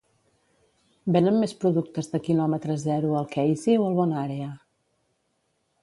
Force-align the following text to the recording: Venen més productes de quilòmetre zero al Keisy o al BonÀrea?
Venen 1.17 1.37
més 1.43 1.53
productes 1.65 2.09
de 2.15 2.21
quilòmetre 2.29 2.79
zero 2.85 3.13
al 3.21 3.31
Keisy 3.37 3.77
o 3.83 3.85
al 3.91 3.97
BonÀrea? 4.01 4.53